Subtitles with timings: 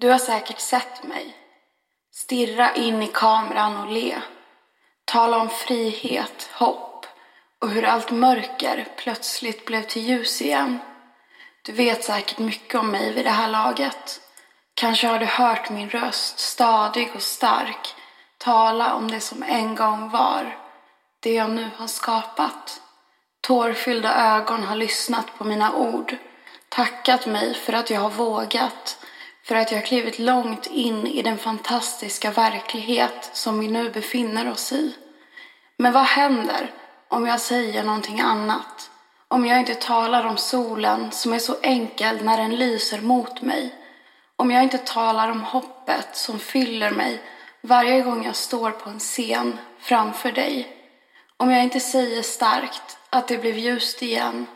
[0.00, 1.36] Du har säkert sett mig.
[2.12, 4.20] Stirra in i kameran och le.
[5.04, 7.06] Tala om frihet, hopp
[7.60, 10.78] och hur allt mörker plötsligt blev till ljus igen.
[11.62, 14.20] Du vet säkert mycket om mig vid det här laget.
[14.74, 17.94] Kanske har du hört min röst, stadig och stark,
[18.38, 20.58] tala om det som en gång var,
[21.20, 22.82] det jag nu har skapat.
[23.40, 26.16] Tårfyllda ögon har lyssnat på mina ord,
[26.68, 28.99] tackat mig för att jag har vågat,
[29.50, 34.50] för att jag har klivit långt in i den fantastiska verklighet som vi nu befinner
[34.50, 34.94] oss i.
[35.76, 36.70] Men vad händer
[37.08, 38.90] om jag säger någonting annat?
[39.28, 43.74] Om jag inte talar om solen som är så enkel när den lyser mot mig?
[44.36, 47.20] Om jag inte talar om hoppet som fyller mig
[47.60, 50.76] varje gång jag står på en scen framför dig?
[51.36, 54.46] Om jag inte säger starkt att det blev ljust igen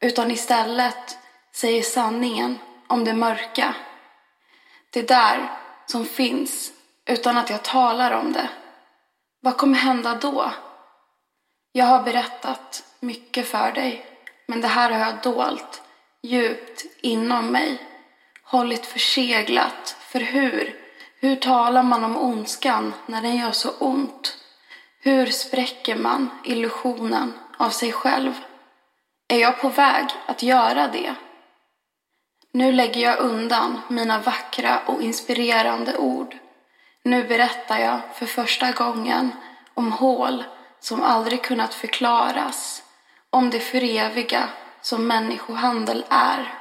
[0.00, 1.18] utan istället
[1.52, 3.74] säger sanningen om det mörka?
[4.98, 5.50] Det där
[5.86, 6.72] som finns
[7.06, 8.48] utan att jag talar om det.
[9.40, 10.52] Vad kommer hända då?
[11.72, 14.06] Jag har berättat mycket för dig,
[14.46, 15.82] men det här har jag dolt
[16.22, 17.82] djupt inom mig.
[18.42, 20.76] Hållit förseglat, för hur?
[21.20, 24.36] Hur talar man om ondskan när den gör så ont?
[25.00, 28.32] Hur spräcker man illusionen av sig själv?
[29.28, 31.14] Är jag på väg att göra det?
[32.52, 36.36] Nu lägger jag undan mina vackra och inspirerande ord.
[37.02, 39.32] Nu berättar jag för första gången
[39.74, 40.44] om hål
[40.80, 42.82] som aldrig kunnat förklaras,
[43.30, 44.48] om det föreviga
[44.80, 46.54] som människohandel är,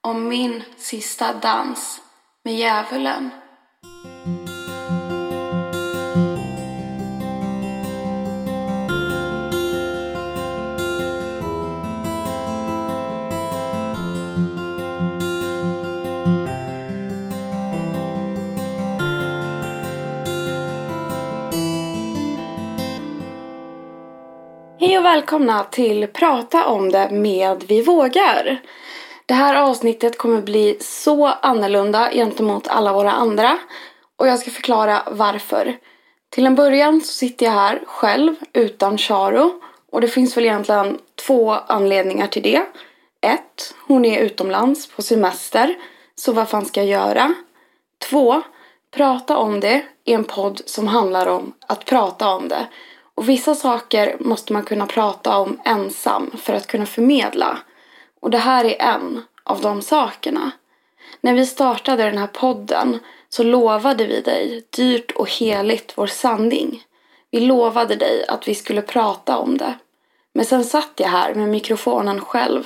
[0.00, 2.00] om min sista dans
[2.42, 3.30] med djävulen.
[25.12, 28.62] Välkomna till Prata om det med Vi vågar.
[29.26, 33.58] Det här avsnittet kommer bli så annorlunda gentemot alla våra andra
[34.18, 35.76] och jag ska förklara varför.
[36.30, 39.52] Till en början så sitter jag här själv utan Charo
[39.92, 42.62] och det finns väl egentligen två anledningar till det.
[43.20, 45.74] Ett, hon är utomlands på semester
[46.14, 47.34] så vad fan ska jag göra?
[48.10, 48.42] Två,
[48.94, 52.66] prata om det i en podd som handlar om att prata om det.
[53.14, 57.58] Och vissa saker måste man kunna prata om ensam för att kunna förmedla.
[58.20, 60.50] Och det här är en av de sakerna.
[61.20, 66.84] När vi startade den här podden så lovade vi dig dyrt och heligt vår sanning.
[67.30, 69.74] Vi lovade dig att vi skulle prata om det.
[70.32, 72.64] Men sen satt jag här med mikrofonen själv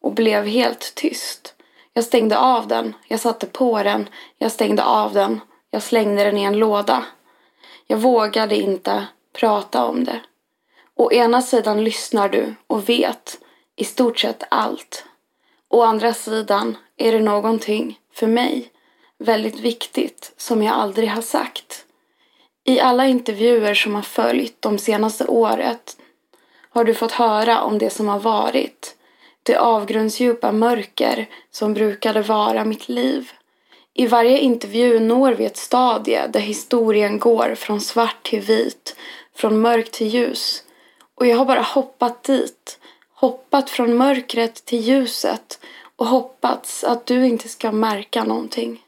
[0.00, 1.54] och blev helt tyst.
[1.92, 5.40] Jag stängde av den, jag satte på den, jag stängde av den,
[5.70, 7.04] jag slängde den i en låda.
[7.86, 10.20] Jag vågade inte prata om det.
[10.96, 13.38] Å ena sidan lyssnar du och vet
[13.76, 15.04] i stort sett allt.
[15.68, 18.70] Å andra sidan är det någonting, för mig,
[19.18, 21.84] väldigt viktigt som jag aldrig har sagt.
[22.64, 25.96] I alla intervjuer som har följt de senaste året
[26.70, 28.96] har du fått höra om det som har varit.
[29.42, 33.32] Det avgrundsdjupa mörker som brukade vara mitt liv.
[33.94, 38.96] I varje intervju når vi ett stadie där historien går från svart till vit
[39.34, 40.64] från mörk till ljus.
[41.14, 42.78] Och jag har bara hoppat dit.
[43.14, 45.60] Hoppat från mörkret till ljuset
[45.96, 48.84] och hoppats att du inte ska märka någonting.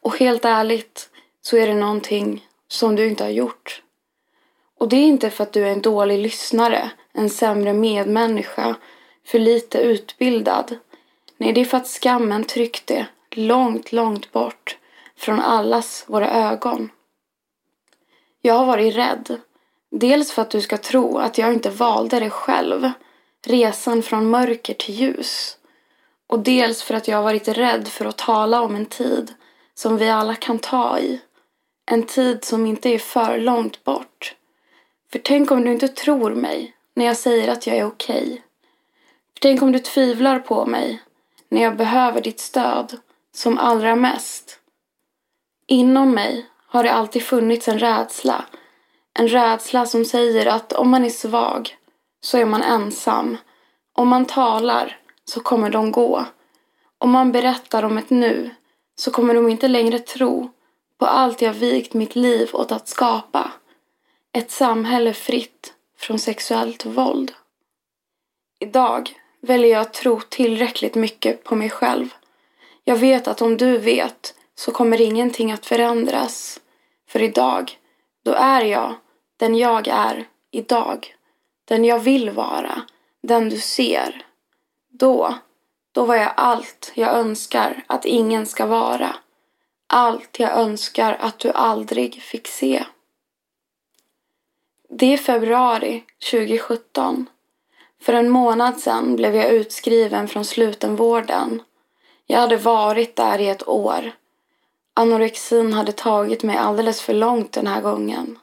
[0.00, 3.82] Och helt ärligt så är det någonting som du inte har gjort.
[4.78, 8.76] Och det är inte för att du är en dålig lyssnare, en sämre medmänniska,
[9.24, 10.78] för lite utbildad.
[11.36, 14.78] Nej, det är för att skammen tryckte långt, långt bort
[15.16, 16.90] från allas våra ögon.
[18.40, 19.40] Jag har varit rädd
[19.90, 22.90] Dels för att du ska tro att jag inte valde det själv,
[23.46, 25.58] resan från mörker till ljus.
[26.26, 29.34] Och dels för att jag har varit rädd för att tala om en tid
[29.74, 31.20] som vi alla kan ta i.
[31.86, 34.34] En tid som inte är för långt bort.
[35.12, 38.22] För tänk om du inte tror mig när jag säger att jag är okej.
[38.22, 38.36] Okay.
[39.32, 41.02] För tänk om du tvivlar på mig
[41.48, 42.98] när jag behöver ditt stöd
[43.34, 44.60] som allra mest.
[45.66, 48.44] Inom mig har det alltid funnits en rädsla
[49.18, 51.76] en rädsla som säger att om man är svag
[52.20, 53.36] så är man ensam.
[53.92, 56.24] Om man talar så kommer de gå.
[56.98, 58.50] Om man berättar om ett nu
[58.94, 60.50] så kommer de inte längre tro
[60.98, 63.52] på allt jag vikt mitt liv åt att skapa.
[64.32, 67.32] Ett samhälle fritt från sexuellt våld.
[68.60, 69.10] Idag
[69.40, 72.14] väljer jag att tro tillräckligt mycket på mig själv.
[72.84, 76.60] Jag vet att om du vet så kommer ingenting att förändras.
[77.08, 77.78] För idag,
[78.24, 78.94] då är jag
[79.38, 81.16] den jag är idag.
[81.64, 82.82] Den jag vill vara.
[83.22, 84.26] Den du ser.
[84.88, 85.34] Då,
[85.92, 89.16] då var jag allt jag önskar att ingen ska vara.
[89.86, 92.84] Allt jag önskar att du aldrig fick se.
[94.88, 97.26] Det är februari 2017.
[98.00, 101.62] För en månad sedan blev jag utskriven från slutenvården.
[102.26, 104.12] Jag hade varit där i ett år.
[104.94, 108.38] Anorexin hade tagit mig alldeles för långt den här gången.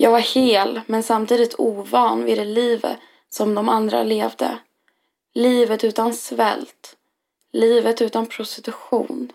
[0.00, 2.98] Jag var hel men samtidigt ovan vid det livet
[3.30, 4.58] som de andra levde.
[5.34, 6.96] Livet utan svält.
[7.52, 9.32] Livet utan prostitution.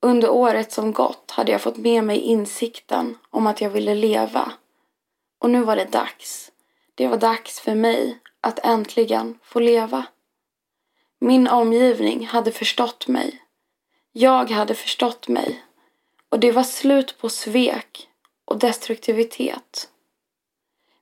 [0.00, 4.52] Under året som gått hade jag fått med mig insikten om att jag ville leva.
[5.38, 6.52] Och nu var det dags.
[6.94, 10.06] Det var dags för mig att äntligen få leva.
[11.18, 13.42] Min omgivning hade förstått mig.
[14.12, 15.62] Jag hade förstått mig.
[16.28, 18.08] Och det var slut på svek
[18.44, 19.88] och destruktivitet.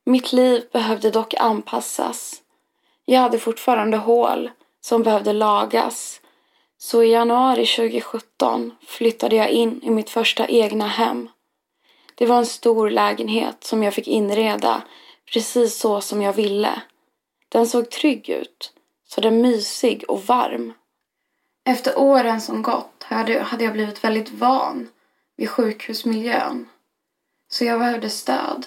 [0.04, 2.42] Mitt liv behövde dock anpassas.
[3.04, 4.50] Jag hade fortfarande hål
[4.80, 6.20] som behövde lagas.
[6.78, 11.28] Så i januari 2017 flyttade jag in i mitt första egna hem.
[12.14, 14.82] Det var en stor lägenhet som jag fick inreda
[15.32, 16.82] precis så som jag ville.
[17.48, 18.72] Den såg trygg ut,
[19.04, 20.72] så den mysig och varm.
[21.64, 24.88] Efter åren som gått hade jag blivit väldigt van
[25.36, 26.68] vid sjukhusmiljön.
[27.52, 28.66] Så jag behövde stöd.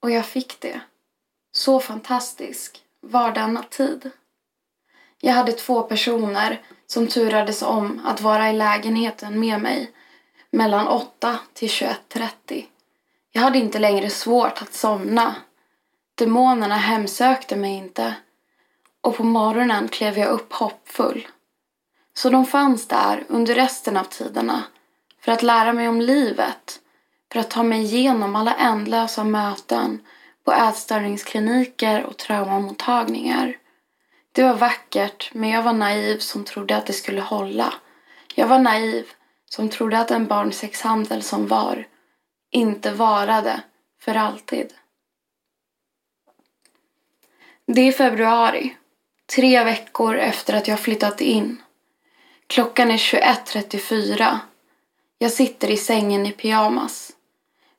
[0.00, 0.80] Och jag fick det.
[1.52, 4.10] Så fantastisk var denna tid.
[5.20, 9.92] Jag hade två personer som turades om att vara i lägenheten med mig
[10.50, 12.64] mellan 8 till 21.30.
[13.32, 15.34] Jag hade inte längre svårt att somna.
[16.14, 18.14] Demonerna hemsökte mig inte.
[19.00, 21.28] Och på morgonen klev jag upp hoppfull.
[22.14, 24.62] Så de fanns där under resten av tiderna
[25.20, 26.80] för att lära mig om livet,
[27.32, 30.06] för att ta mig igenom alla ändlösa möten
[30.44, 33.56] på ätstörningskliniker och traumamottagningar.
[34.32, 37.74] Det var vackert, men jag var naiv som trodde att det skulle hålla.
[38.34, 39.06] Jag var naiv
[39.50, 41.86] som trodde att en barnsexhandel som var
[42.50, 43.60] inte varade
[44.00, 44.72] för alltid.
[47.66, 48.76] Det är februari,
[49.36, 51.62] tre veckor efter att jag flyttat in.
[52.46, 54.38] Klockan är 21.34.
[55.18, 57.12] Jag sitter i sängen i pyjamas.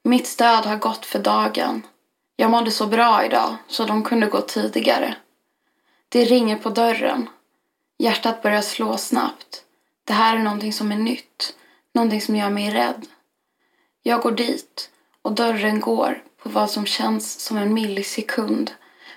[0.03, 1.81] Mitt stöd har gått för dagen.
[2.35, 5.15] Jag mådde så bra idag så de kunde gå tidigare.
[6.09, 7.29] Det ringer på dörren.
[7.97, 9.63] Hjärtat börjar slå snabbt.
[10.03, 11.55] Det här är någonting som är nytt.
[11.93, 13.07] Någonting som gör mig rädd.
[14.03, 14.89] Jag går dit
[15.21, 18.71] och dörren går på vad som känns som en millisekund.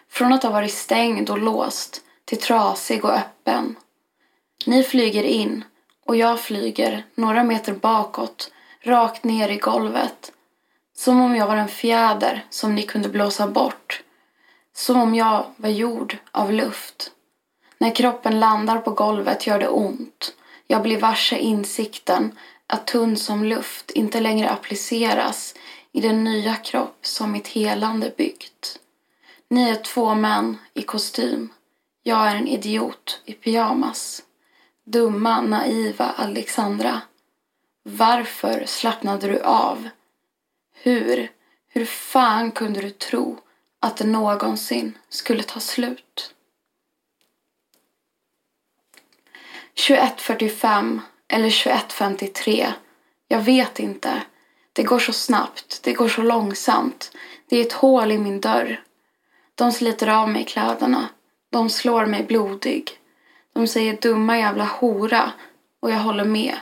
[0.09, 3.77] Från att ha varit stängd och låst till trasig och öppen.
[4.67, 5.65] Ni flyger in
[6.07, 8.51] och jag flyger några meter bakåt,
[8.81, 10.33] rakt ner i golvet.
[10.97, 14.03] Som om jag var en fjäder som ni kunde blåsa bort.
[14.75, 17.11] Som om jag var gjord av luft.
[17.79, 20.35] När kroppen landar på golvet gör det ont.
[20.67, 25.55] Jag blir varse insikten att tunn som luft inte längre appliceras
[25.93, 28.79] i den nya kropp som mitt helande byggt.
[29.49, 31.53] Ni är två män i kostym.
[32.03, 34.23] Jag är en idiot i pyjamas.
[34.85, 37.01] Dumma, naiva Alexandra.
[37.83, 39.89] Varför slappnade du av?
[40.85, 41.31] Hur,
[41.69, 43.39] hur fan kunde du tro
[43.81, 46.35] att det någonsin skulle ta slut?
[49.75, 52.73] 21.45 eller 21.53.
[53.29, 54.23] Jag vet inte.
[54.73, 57.17] Det går så snabbt, det går så långsamt.
[57.49, 58.83] Det är ett hål i min dörr.
[59.55, 61.09] De sliter av mig kläderna.
[61.51, 62.91] De slår mig blodig.
[63.53, 65.33] De säger dumma jävla hora
[65.81, 66.57] och jag håller med.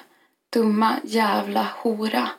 [0.51, 2.31] Dumma jävla hora.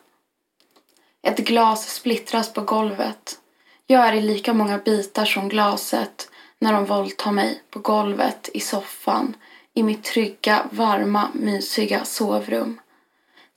[1.25, 3.39] Ett glas splittras på golvet.
[3.87, 8.59] Jag är i lika många bitar som glaset när de våldtar mig på golvet i
[8.59, 9.35] soffan
[9.73, 12.79] i mitt trygga, varma, mysiga sovrum.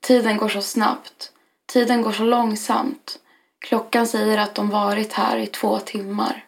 [0.01, 1.33] Tiden går så snabbt.
[1.67, 3.19] Tiden går så långsamt.
[3.59, 6.45] Klockan säger att de varit här i två timmar.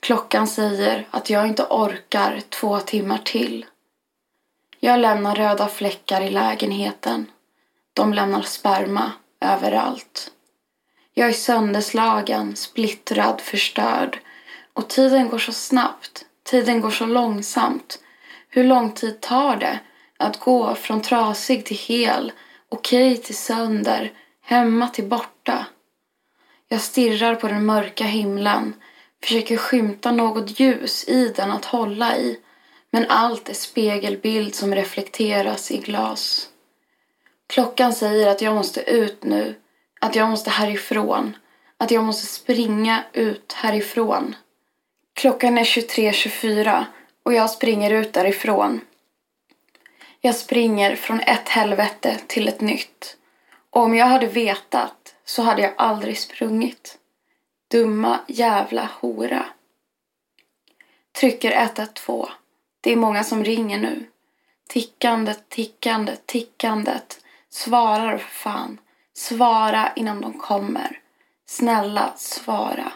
[0.00, 3.66] Klockan säger att jag inte orkar två timmar till.
[4.80, 7.26] Jag lämnar röda fläckar i lägenheten.
[7.92, 10.30] De lämnar sperma överallt.
[11.14, 14.18] Jag är sönderslagen, splittrad, förstörd.
[14.72, 16.24] Och tiden går så snabbt.
[16.44, 17.98] Tiden går så långsamt.
[18.48, 19.78] Hur lång tid tar det
[20.16, 22.32] att gå från trasig till hel,
[22.68, 25.66] okej till sönder, hemma till borta?
[26.68, 28.74] Jag stirrar på den mörka himlen,
[29.22, 32.38] försöker skymta något ljus i den att hålla i.
[32.90, 36.48] Men allt är spegelbild som reflekteras i glas.
[37.52, 39.54] Klockan säger att jag måste ut nu.
[40.00, 41.36] Att jag måste härifrån.
[41.76, 44.36] Att jag måste springa ut härifrån.
[45.14, 46.84] Klockan är 23.24
[47.22, 48.80] och jag springer ut därifrån.
[50.20, 53.16] Jag springer från ett helvete till ett nytt.
[53.70, 56.98] Och om jag hade vetat så hade jag aldrig sprungit.
[57.70, 59.46] Dumma jävla hora.
[61.20, 62.28] Trycker 112.
[62.80, 64.06] Det är många som ringer nu.
[64.68, 67.21] Tickandet, tickandet, tickandet.
[67.52, 68.80] Svara då, för fan.
[69.14, 71.00] Svara innan de kommer.
[71.46, 72.92] Snälla, svara.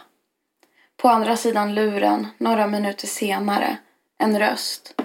[0.96, 3.76] På andra sidan luren, några minuter senare,
[4.18, 5.00] en röst.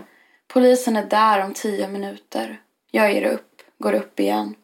[0.48, 2.62] Polisen är där om tio minuter.
[2.92, 4.56] Jag ger upp, går upp igen.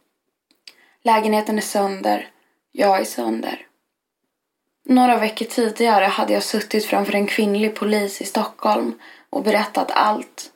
[1.03, 2.29] Lägenheten är sönder.
[2.71, 3.67] Jag är sönder.
[4.85, 10.51] Några veckor tidigare hade jag suttit framför en kvinnlig polis i Stockholm och berättat allt.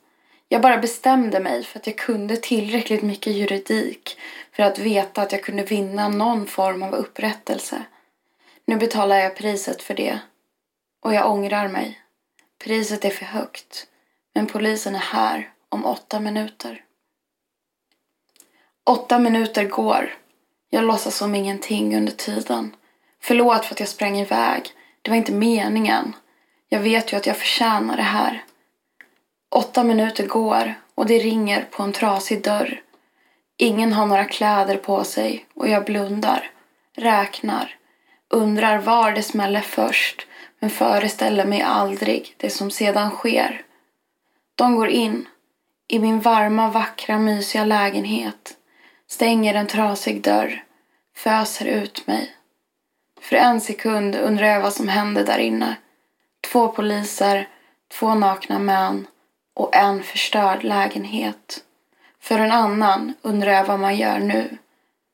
[0.54, 4.18] Jag bara bestämde mig för att jag kunde tillräckligt mycket juridik
[4.52, 7.84] för att veta att jag kunde vinna någon form av upprättelse.
[8.66, 10.20] Nu betalar jag priset för det.
[11.02, 12.02] Och jag ångrar mig.
[12.64, 13.88] Priset är för högt.
[14.34, 16.84] Men polisen är här om åtta minuter.
[18.84, 20.16] Åtta minuter går.
[20.70, 22.76] Jag låtsas som ingenting under tiden.
[23.20, 24.70] Förlåt för att jag sprang iväg.
[25.02, 26.16] Det var inte meningen.
[26.70, 28.44] Jag vet ju att jag förtjänar det här.
[29.54, 32.82] Åtta minuter går och det ringer på en trasig dörr.
[33.58, 36.52] Ingen har några kläder på sig och jag blundar,
[36.96, 37.76] räknar,
[38.30, 40.28] undrar var det smäller först
[40.60, 43.62] men föreställer mig aldrig det som sedan sker.
[44.56, 45.28] De går in
[45.88, 48.58] i min varma, vackra, mysiga lägenhet,
[49.08, 50.64] stänger en trasig dörr,
[51.16, 52.36] föser ut mig.
[53.22, 55.76] För en sekund undrar jag vad som hände där inne.
[56.52, 57.48] Två poliser,
[58.00, 59.08] två nakna män
[59.54, 61.64] och en förstörd lägenhet.
[62.20, 64.58] För en annan undrar jag vad man gör nu.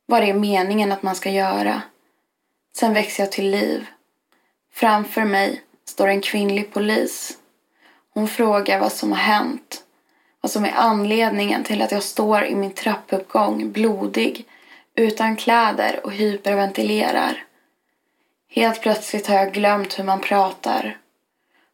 [0.05, 1.81] Vad det är meningen att man ska göra.
[2.75, 3.87] Sen växer jag till liv.
[4.73, 7.37] Framför mig står en kvinnlig polis.
[8.13, 9.83] Hon frågar vad som har hänt.
[10.41, 14.45] Vad som är anledningen till att jag står i min trappuppgång blodig,
[14.95, 17.43] utan kläder och hyperventilerar.
[18.49, 20.97] Helt plötsligt har jag glömt hur man pratar.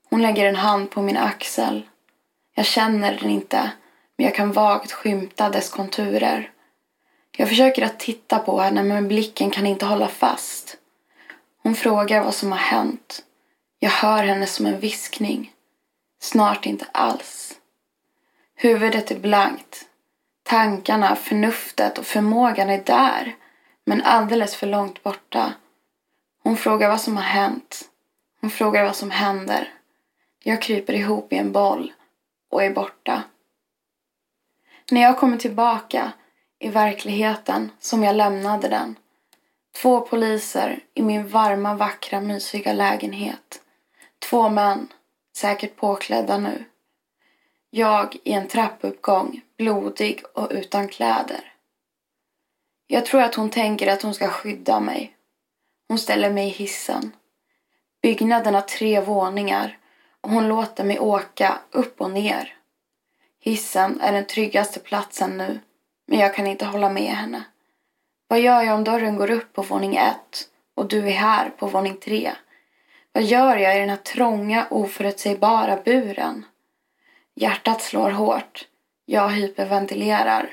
[0.10, 1.88] Hon lägger en hand på min axel.
[2.56, 3.72] Jag känner den inte,
[4.18, 6.52] men jag kan vagt skymta dess konturer.
[7.38, 10.78] Jag försöker att titta på henne, men blicken kan inte hålla fast.
[11.64, 13.24] Hon frågar vad som har hänt.
[13.80, 15.52] Jag hör henne som en viskning.
[16.22, 17.56] Snart inte alls.
[18.56, 19.86] Huvudet är blankt.
[20.44, 23.36] Tankarna, förnuftet och förmågan är där,
[23.86, 25.54] men alldeles för långt borta.
[26.44, 27.90] Hon frågar vad som har hänt.
[28.42, 29.74] Hon frågar vad som händer.
[30.44, 31.92] Jag kryper ihop i en boll
[32.54, 33.24] och är borta.
[34.92, 36.12] När jag kommer tillbaka
[36.60, 38.96] i verkligheten som jag lämnade den.
[39.82, 43.62] Två poliser i min varma, vackra, mysiga lägenhet.
[44.30, 44.88] Två män,
[45.38, 46.66] säkert påklädda nu.
[47.70, 51.54] Jag i en trappuppgång, blodig och utan kläder.
[52.88, 55.16] Jag tror att hon tänker att hon ska skydda mig.
[55.88, 57.16] Hon ställer mig i hissen.
[58.02, 59.78] Byggnaden har tre våningar
[60.28, 62.56] hon låter mig åka upp och ner.
[63.40, 65.60] Hissen är den tryggaste platsen nu,
[66.08, 67.44] men jag kan inte hålla med henne.
[68.28, 71.68] Vad gör jag om dörren går upp på våning ett och du är här på
[71.68, 72.32] våning tre?
[73.12, 76.46] Vad gör jag i den här trånga, oförutsägbara buren?
[77.36, 78.68] Hjärtat slår hårt.
[79.06, 80.50] Jag hyperventilerar.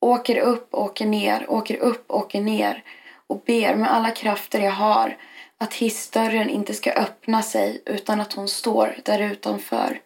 [0.00, 2.84] Åker upp, åker ner, åker upp, åker ner
[3.26, 5.16] och ber med alla krafter jag har
[5.58, 10.00] att hissdörren inte ska öppna sig utan att hon står där utanför.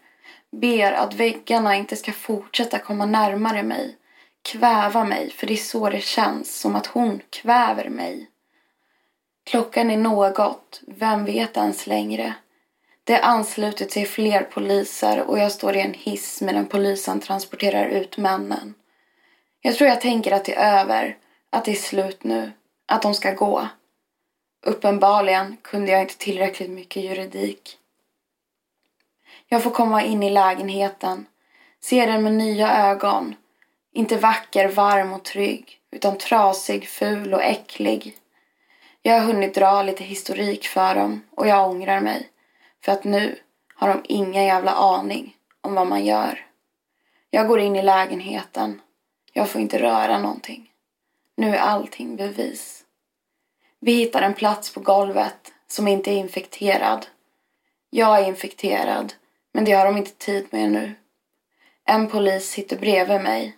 [0.52, 3.96] Ber att väggarna inte ska fortsätta komma närmare mig.
[4.42, 8.30] Kväva mig, för det är så det känns, som att hon kväver mig.
[9.44, 12.34] Klockan är något, vem vet ens längre.
[13.04, 17.86] Det har anslutit sig fler poliser och jag står i en hiss medan polisen transporterar
[17.86, 18.74] ut männen.
[19.60, 21.16] Jag tror jag tänker att det är över,
[21.50, 22.52] att det är slut nu,
[22.86, 23.68] att de ska gå.
[24.62, 27.78] Uppenbarligen kunde jag inte tillräckligt mycket juridik.
[29.48, 31.26] Jag får komma in i lägenheten,
[31.80, 33.34] se den med nya ögon.
[33.92, 38.16] Inte vacker, varm och trygg, utan trasig, ful och äcklig.
[39.02, 42.28] Jag har hunnit dra lite historik för dem och jag ångrar mig.
[42.84, 43.38] För att nu
[43.74, 46.46] har de ingen jävla aning om vad man gör.
[47.30, 48.80] Jag går in i lägenheten.
[49.32, 50.70] Jag får inte röra någonting.
[51.36, 52.84] Nu är allting bevis.
[53.80, 57.06] Vi hittar en plats på golvet som inte är infekterad.
[57.90, 59.12] Jag är infekterad,
[59.52, 60.94] men det har de inte tid med nu.
[61.84, 63.56] En polis sitter bredvid mig.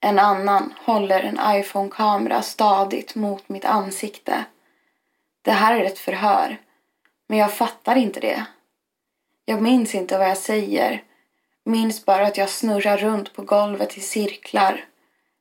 [0.00, 4.44] En annan håller en iPhone-kamera stadigt mot mitt ansikte.
[5.42, 6.60] Det här är ett förhör,
[7.26, 8.44] men jag fattar inte det.
[9.44, 11.02] Jag minns inte vad jag säger.
[11.64, 14.84] Minns bara att jag snurrar runt på golvet i cirklar.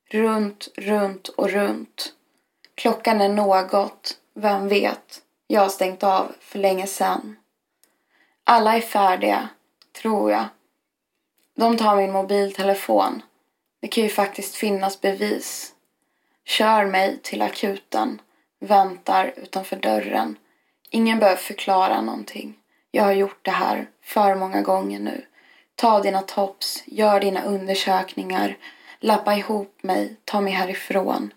[0.10, 2.14] Runt, runt och runt.
[2.78, 5.22] Klockan är något, vem vet?
[5.48, 7.38] Jag har stängt av för länge sedan.
[8.44, 9.50] Alla är färdiga,
[10.02, 10.46] tror jag.
[11.56, 13.22] De tar min mobiltelefon.
[13.82, 15.74] Det kan ju faktiskt finnas bevis.
[16.46, 18.22] Kör mig till akuten.
[18.60, 20.38] Väntar utanför dörren.
[20.90, 22.58] Ingen behöver förklara någonting.
[22.92, 25.26] Jag har gjort det här för många gånger nu.
[25.76, 28.58] Ta dina tops, gör dina undersökningar,
[29.00, 31.34] lappa ihop mig, ta mig härifrån.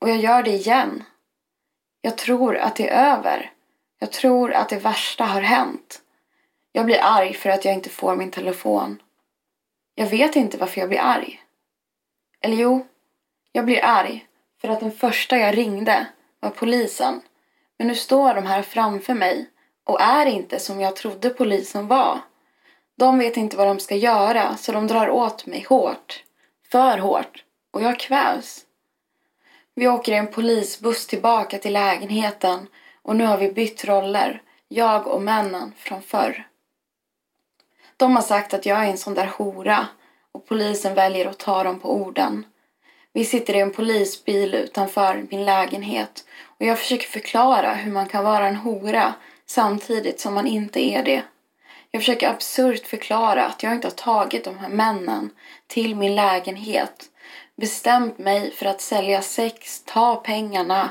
[0.00, 1.04] Och jag gör det igen.
[2.00, 3.52] Jag tror att det är över.
[3.98, 6.02] Jag tror att det värsta har hänt.
[6.72, 9.02] Jag blir arg för att jag inte får min telefon.
[9.94, 11.42] Jag vet inte varför jag blir arg.
[12.40, 12.86] Eller jo,
[13.52, 14.26] jag blir arg
[14.60, 16.06] för att den första jag ringde
[16.40, 17.20] var polisen.
[17.78, 19.50] Men nu står de här framför mig
[19.84, 22.20] och är inte som jag trodde polisen var.
[22.98, 26.24] De vet inte vad de ska göra så de drar åt mig hårt.
[26.70, 27.44] För hårt.
[27.70, 28.66] Och jag kvävs.
[29.80, 32.66] Vi åker i en polisbuss tillbaka till lägenheten
[33.02, 34.42] och nu har vi bytt roller.
[34.68, 36.48] Jag och männen från förr.
[37.96, 39.86] De har sagt att jag är en sån där hora
[40.32, 42.46] och polisen väljer att ta dem på orden.
[43.12, 48.24] Vi sitter i en polisbil utanför min lägenhet och jag försöker förklara hur man kan
[48.24, 49.14] vara en hora
[49.46, 51.22] samtidigt som man inte är det.
[51.90, 55.30] Jag försöker absurt förklara att jag inte har tagit de här männen
[55.66, 57.09] till min lägenhet,
[57.60, 60.90] bestämt mig för att sälja sex, ta pengarna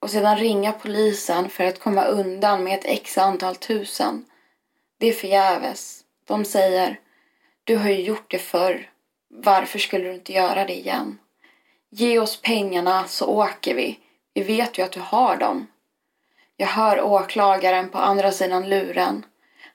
[0.00, 4.24] och sedan ringa polisen för att komma undan med ett x antal tusen.
[4.98, 6.04] Det är förgäves.
[6.24, 7.00] De säger,
[7.64, 8.90] du har ju gjort det förr.
[9.28, 11.18] Varför skulle du inte göra det igen?
[11.90, 13.98] Ge oss pengarna så åker vi.
[14.34, 15.66] Vi vet ju att du har dem.
[16.56, 19.24] Jag hör åklagaren på andra sidan luren.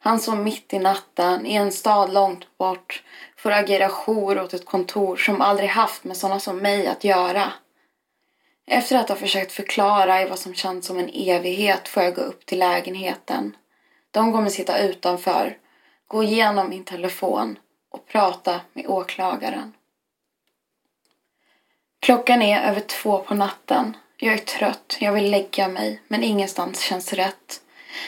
[0.05, 3.03] Han som mitt i natten, i en stad långt bort,
[3.37, 7.53] får agera jour åt ett kontor som aldrig haft med sådana som mig att göra.
[8.67, 12.21] Efter att ha försökt förklara i vad som känns som en evighet får jag gå
[12.21, 13.55] upp till lägenheten.
[14.11, 15.57] De kommer sitta utanför,
[16.07, 17.59] gå igenom min telefon
[17.91, 19.73] och prata med åklagaren.
[21.99, 23.97] Klockan är över två på natten.
[24.17, 27.61] Jag är trött, jag vill lägga mig, men ingenstans känns rätt.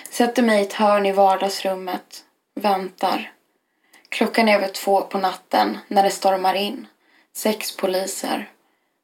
[0.09, 2.23] Sätter mig i ett hörn i vardagsrummet,
[2.55, 3.31] väntar.
[4.09, 6.87] Klockan är över två på natten när det stormar in.
[7.35, 8.49] Sex poliser.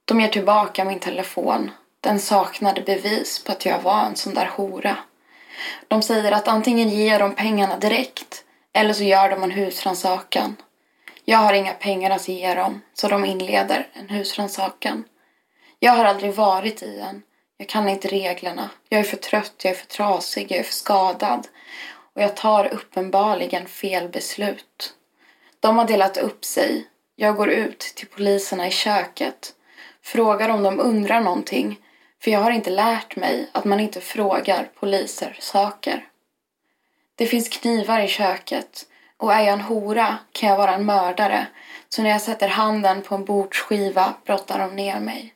[0.06, 1.72] De ger tillbaka min telefon.
[2.02, 4.98] Den saknade bevis på att jag var en sån där hora.
[5.88, 8.44] De säger att antingen ger de pengarna direkt
[8.74, 10.56] eller så gör de en husrannsakan.
[11.26, 15.04] Jag har inga pengar att ge dem, så de inleder en husrannsakan.
[15.80, 17.24] Jag har aldrig varit i en.
[17.64, 18.70] Jag kan inte reglerna.
[18.90, 21.48] Jag är för trött, jag är för trasig, jag är för skadad.
[22.14, 24.94] Och jag tar uppenbarligen fel beslut.
[25.60, 26.88] De har delat upp sig.
[27.16, 29.54] Jag går ut till poliserna i köket.
[30.02, 31.80] Frågar om de undrar någonting.
[32.24, 36.08] För jag har inte lärt mig att man inte frågar poliser saker.
[37.16, 38.86] Det finns knivar i köket
[39.18, 41.48] och är jag en hora kan jag vara en mördare.
[41.90, 45.34] Så när jag sätter handen på en bordsskiva brottar de ner mig.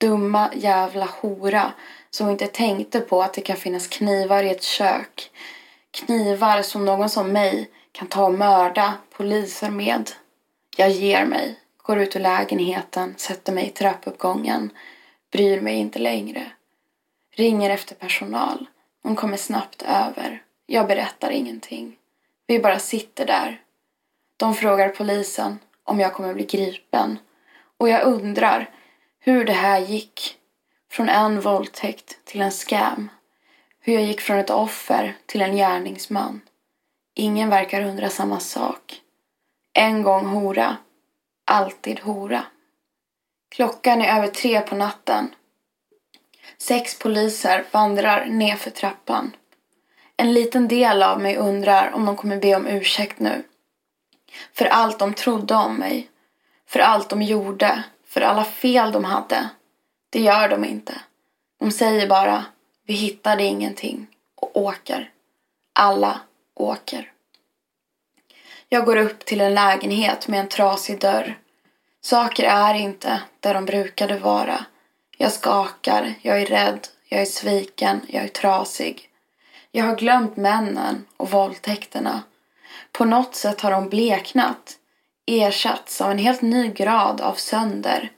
[0.00, 1.72] Dumma jävla hora
[2.10, 5.30] som inte tänkte på att det kan finnas knivar i ett kök.
[5.90, 10.10] Knivar som någon som mig kan ta och mörda poliser med.
[10.76, 14.70] Jag ger mig, går ut ur lägenheten, sätter mig i trappuppgången,
[15.32, 16.50] bryr mig inte längre.
[17.34, 18.66] Ringer efter personal.
[19.02, 20.42] De kommer snabbt över.
[20.66, 21.96] Jag berättar ingenting.
[22.46, 23.60] Vi bara sitter där.
[24.36, 27.18] De frågar polisen om jag kommer bli gripen.
[27.78, 28.70] Och jag undrar
[29.20, 30.36] hur det här gick.
[30.90, 33.08] Från en våldtäkt till en scam.
[33.80, 36.40] Hur jag gick från ett offer till en gärningsman.
[37.14, 39.00] Ingen verkar undra samma sak.
[39.72, 40.76] En gång hora.
[41.44, 42.44] Alltid hora.
[43.48, 45.34] Klockan är över tre på natten.
[46.58, 49.36] Sex poliser vandrar nerför trappan.
[50.16, 53.42] En liten del av mig undrar om de kommer be om ursäkt nu.
[54.52, 56.10] För allt de trodde om mig.
[56.66, 57.84] För allt de gjorde.
[58.10, 59.48] För alla fel de hade.
[60.10, 61.00] Det gör de inte.
[61.60, 62.44] De säger bara
[62.86, 65.10] vi hittade ingenting och åker.
[65.72, 66.20] Alla
[66.54, 67.12] åker.
[68.68, 71.38] Jag går upp till en lägenhet med en trasig dörr.
[72.00, 74.64] Saker är inte där de brukade vara.
[75.16, 79.10] Jag skakar, jag är rädd, jag är sviken, jag är trasig.
[79.70, 82.22] Jag har glömt männen och våldtäkterna.
[82.92, 84.78] På något sätt har de bleknat,
[85.30, 88.12] ersatts av en helt ny grad av sönder.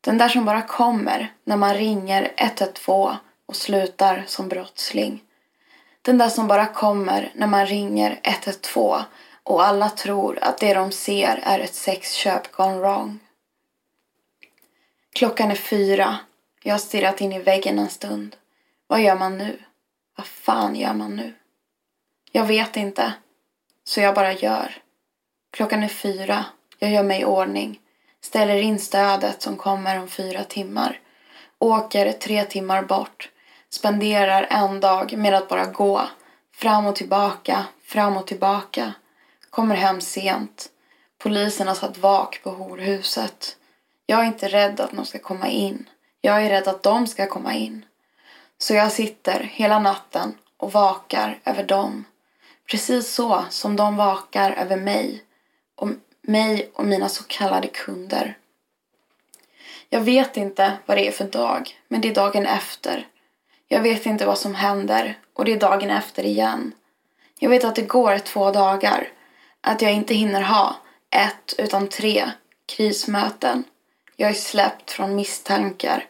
[0.00, 5.22] Den där som bara kommer när man ringer 112 och slutar som brottsling.
[6.02, 9.02] Den där som bara kommer när man ringer 112
[9.42, 13.18] och alla tror att det de ser är ett sexköp gone wrong.
[15.12, 16.18] Klockan är fyra.
[16.62, 18.36] Jag har stirrat in i väggen en stund.
[18.86, 19.58] Vad gör man nu?
[20.16, 21.34] Vad fan gör man nu?
[22.32, 23.12] Jag vet inte.
[23.84, 24.81] Så jag bara gör.
[25.52, 26.44] Klockan är fyra.
[26.78, 27.80] Jag gör mig i ordning.
[28.20, 31.00] Ställer in stödet som kommer om fyra timmar.
[31.58, 33.30] Åker tre timmar bort.
[33.70, 36.08] Spenderar en dag med att bara gå.
[36.54, 38.92] Fram och tillbaka, fram och tillbaka.
[39.50, 40.68] Kommer hem sent.
[41.18, 43.56] Polisen har satt vak på horhuset.
[44.06, 45.88] Jag är inte rädd att någon ska komma in.
[46.20, 47.84] Jag är rädd att de ska komma in.
[48.58, 52.04] Så jag sitter hela natten och vakar över dem.
[52.70, 55.24] Precis så som de vakar över mig
[55.82, 58.38] om mig och mina så kallade kunder.
[59.88, 63.06] Jag vet inte vad det är för dag, men det är dagen efter.
[63.68, 66.72] Jag vet inte vad som händer och det är dagen efter igen.
[67.38, 69.08] Jag vet att det går två dagar.
[69.60, 70.76] Att jag inte hinner ha
[71.10, 72.30] ett utan tre
[72.66, 73.64] krismöten.
[74.16, 76.06] Jag är släppt från misstankar.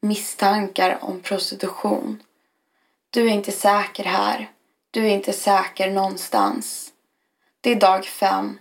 [0.00, 2.22] Misstankar om prostitution.
[3.10, 4.50] Du är inte säker här.
[4.90, 6.92] Du är inte säker någonstans.
[7.60, 8.58] Det är dag fem.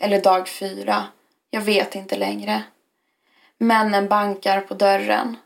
[0.00, 1.06] Eller dag fyra.
[1.50, 2.62] Jag vet inte längre.
[3.58, 5.36] Männen bankar på dörren.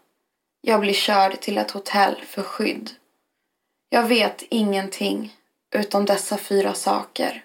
[0.60, 2.90] Jag blir körd till ett hotell för skydd.
[3.88, 5.36] Jag vet ingenting
[5.70, 7.44] utom dessa fyra saker.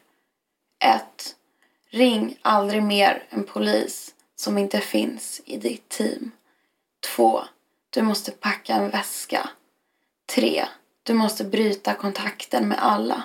[0.79, 1.35] 1.
[1.89, 6.31] Ring aldrig mer en polis som inte finns i ditt team.
[7.15, 7.43] 2.
[7.89, 9.49] Du måste packa en väska.
[10.25, 10.65] 3.
[11.03, 13.23] Du måste bryta kontakten med alla.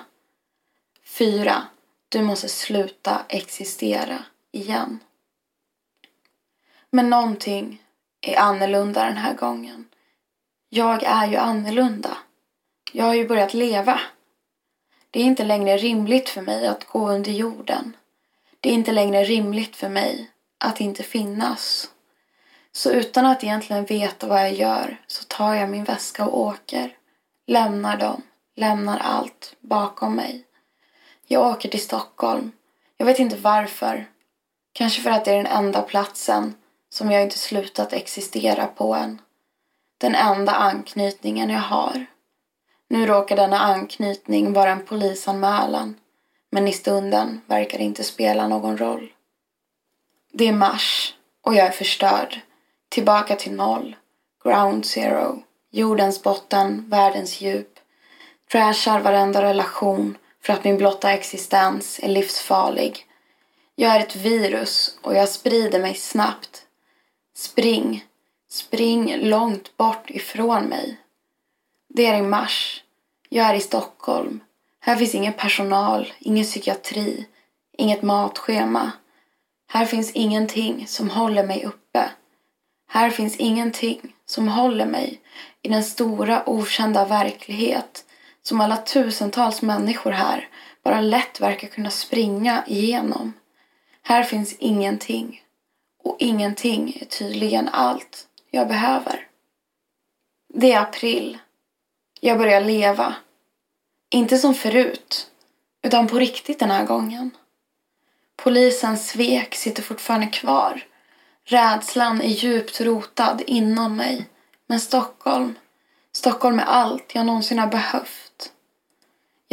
[1.05, 1.63] 4.
[2.13, 4.99] Du måste sluta existera igen.
[6.89, 7.81] Men någonting
[8.21, 9.85] är annorlunda den här gången.
[10.69, 12.17] Jag är ju annorlunda.
[12.91, 13.99] Jag har ju börjat leva.
[15.11, 17.97] Det är inte längre rimligt för mig att gå under jorden.
[18.59, 21.91] Det är inte längre rimligt för mig att inte finnas.
[22.71, 26.97] Så utan att egentligen veta vad jag gör så tar jag min väska och åker.
[27.47, 28.21] Lämnar dem.
[28.55, 30.45] Lämnar allt bakom mig.
[31.27, 32.51] Jag åker till Stockholm.
[32.97, 34.05] Jag vet inte varför.
[34.73, 36.55] Kanske för att det är den enda platsen
[36.89, 39.21] som jag inte slutat existera på än.
[39.97, 42.05] Den enda anknytningen jag har.
[42.87, 45.95] Nu råkar denna anknytning vara en polisanmälan.
[46.49, 49.13] Men i stunden verkar det inte spela någon roll.
[50.31, 52.39] Det är mars och jag är förstörd.
[52.89, 53.95] Tillbaka till noll.
[54.43, 55.43] Ground zero.
[55.71, 57.79] Jordens botten, världens djup.
[58.51, 63.05] Trashar varenda relation för att min blotta existens är livsfarlig.
[63.75, 66.65] Jag är ett virus och jag sprider mig snabbt.
[67.35, 68.05] Spring,
[68.49, 70.97] spring långt bort ifrån mig.
[71.89, 72.83] Det är i mars.
[73.29, 74.39] Jag är i Stockholm.
[74.79, 77.27] Här finns ingen personal, ingen psykiatri,
[77.77, 78.91] inget matschema.
[79.67, 82.09] Här finns ingenting som håller mig uppe.
[82.87, 85.21] Här finns ingenting som håller mig
[85.61, 88.02] i den stora okända verklighet
[88.43, 90.49] som alla tusentals människor här
[90.83, 93.33] bara lätt verkar kunna springa igenom.
[94.01, 95.43] Här finns ingenting.
[96.03, 99.27] Och ingenting är tydligen allt jag behöver.
[100.53, 101.37] Det är april.
[102.19, 103.15] Jag börjar leva.
[104.09, 105.27] Inte som förut,
[105.81, 107.31] utan på riktigt den här gången.
[108.35, 110.83] Polisens svek sitter fortfarande kvar.
[111.45, 114.25] Rädslan är djupt rotad inom mig.
[114.67, 115.55] Men Stockholm,
[116.11, 118.32] Stockholm är allt jag någonsin har behövt.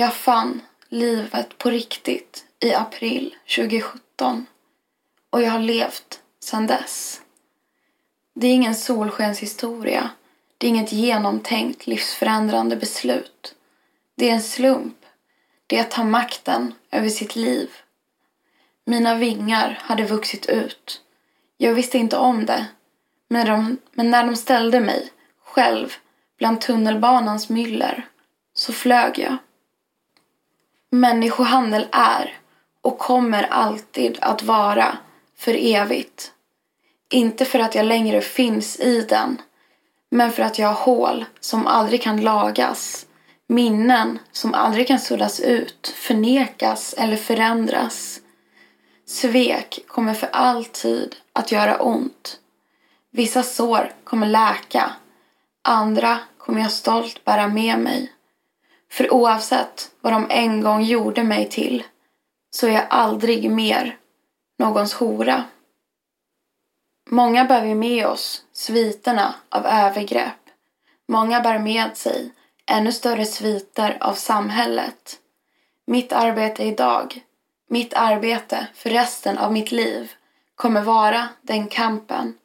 [0.00, 4.46] Jag fann livet på riktigt i april 2017
[5.30, 7.20] och jag har levt sedan dess.
[8.34, 10.10] Det är ingen solskenshistoria.
[10.58, 13.54] Det är inget genomtänkt livsförändrande beslut.
[14.16, 14.96] Det är en slump.
[15.66, 17.70] Det är att ta makten över sitt liv.
[18.84, 21.02] Mina vingar hade vuxit ut.
[21.56, 22.66] Jag visste inte om det.
[23.28, 25.10] Men, de, men när de ställde mig,
[25.44, 25.94] själv,
[26.38, 28.08] bland tunnelbanans myller,
[28.54, 29.38] så flög jag.
[30.90, 32.38] Människohandel är
[32.82, 34.98] och kommer alltid att vara
[35.36, 36.32] för evigt.
[37.12, 39.42] Inte för att jag längre finns i den,
[40.10, 43.06] men för att jag har hål som aldrig kan lagas
[43.50, 48.20] Minnen som aldrig kan suddas ut, förnekas eller förändras.
[49.06, 52.38] Svek kommer för alltid att göra ont.
[53.10, 54.92] Vissa sår kommer läka.
[55.62, 58.12] Andra kommer jag stolt bära med mig.
[58.92, 61.84] För oavsett vad de en gång gjorde mig till
[62.50, 63.96] så är jag aldrig mer
[64.58, 65.44] någons hora.
[67.10, 70.50] Många bär vi med oss sviterna av övergrepp.
[71.08, 72.30] Många bär med sig
[72.66, 75.18] ännu större sviter av samhället.
[75.86, 77.24] Mitt arbete idag,
[77.68, 80.12] mitt arbete för resten av mitt liv
[80.54, 82.38] kommer vara den kampen.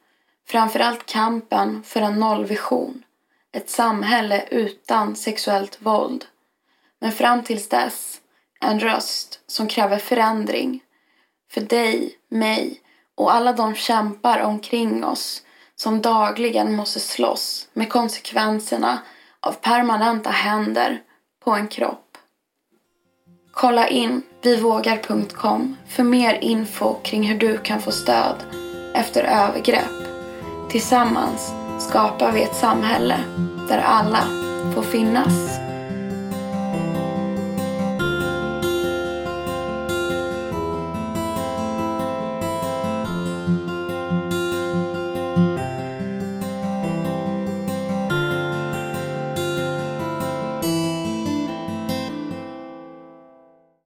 [0.48, 3.02] Framförallt kampen för en nollvision.
[3.52, 6.24] Ett samhälle utan sexuellt våld.
[7.00, 8.20] Men fram tills dess,
[8.60, 10.82] en röst som kräver förändring.
[11.50, 12.80] För dig, mig
[13.14, 15.42] och alla de kämpar omkring oss
[15.76, 18.98] som dagligen måste slåss med konsekvenserna
[19.40, 21.02] av permanenta händer
[21.44, 22.18] på en kropp.
[23.52, 28.36] Kolla in vivågar.com för mer info kring hur du kan få stöd
[28.94, 30.06] efter övergrepp.
[30.70, 31.52] Tillsammans
[31.88, 33.18] skapar vi ett samhälle
[33.68, 34.24] där alla
[34.74, 35.65] får finnas.